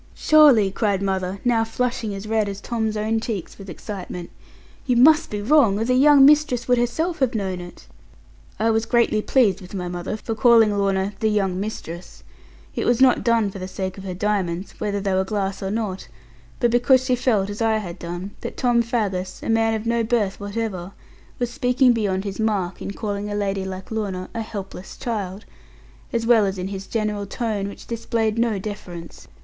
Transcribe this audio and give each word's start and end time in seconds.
'Surely,' 0.15 0.71
cried 0.71 0.99
mother, 0.99 1.39
now 1.45 1.63
flushing 1.63 2.11
as 2.15 2.25
red 2.27 2.49
as 2.49 2.59
Tom's 2.59 2.97
own 2.97 3.19
cheeks 3.19 3.59
with 3.59 3.69
excitement, 3.69 4.31
'you 4.87 4.95
must 4.95 5.29
be 5.29 5.43
wrong, 5.43 5.77
or 5.77 5.85
the 5.85 5.93
young 5.93 6.25
mistress 6.25 6.67
would 6.67 6.79
herself 6.79 7.19
have 7.19 7.35
known 7.35 7.61
it.' 7.61 7.85
I 8.59 8.71
was 8.71 8.87
greatly 8.87 9.21
pleased 9.21 9.61
with 9.61 9.75
my 9.75 9.87
mother, 9.87 10.17
for 10.17 10.33
calling 10.33 10.75
Lorna 10.75 11.13
'the 11.19 11.27
young 11.29 11.59
mistress'; 11.59 12.23
it 12.75 12.87
was 12.87 12.99
not 12.99 13.23
done 13.23 13.51
for 13.51 13.59
the 13.59 13.67
sake 13.67 13.95
of 13.99 14.03
her 14.03 14.15
diamonds, 14.15 14.73
whether 14.79 14.99
they 14.99 15.13
were 15.13 15.23
glass 15.23 15.61
or 15.61 15.69
not; 15.69 16.07
but 16.59 16.71
because 16.71 17.05
she 17.05 17.15
felt 17.15 17.47
as 17.51 17.61
I 17.61 17.77
had 17.77 17.99
done, 17.99 18.31
that 18.41 18.57
Tom 18.57 18.81
Faggus, 18.81 19.43
a 19.43 19.49
man 19.49 19.75
of 19.75 19.85
no 19.85 20.03
birth 20.03 20.39
whatever, 20.39 20.93
was 21.37 21.51
speaking 21.51 21.93
beyond 21.93 22.23
his 22.23 22.39
mark, 22.39 22.81
in 22.81 22.89
calling 22.91 23.29
a 23.29 23.35
lady 23.35 23.65
like 23.65 23.91
Lorna 23.91 24.31
a 24.33 24.41
helpless 24.41 24.97
child; 24.97 25.45
as 26.11 26.25
well 26.25 26.47
as 26.47 26.57
in 26.57 26.69
his 26.69 26.87
general 26.87 27.27
tone, 27.27 27.67
which 27.67 27.85
displayed 27.85 28.39
no 28.39 28.57
deference. 28.57 29.27